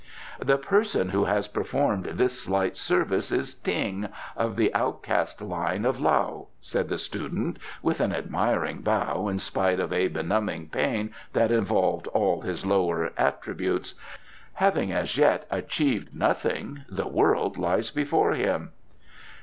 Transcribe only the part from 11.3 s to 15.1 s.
that involved all his lower attributes. "Having